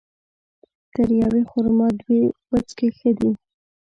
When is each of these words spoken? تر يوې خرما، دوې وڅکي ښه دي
تر 0.93 1.07
يوې 1.21 1.41
خرما، 1.51 1.87
دوې 1.99 2.21
وڅکي 2.49 2.87
ښه 2.97 3.11
دي 3.19 3.31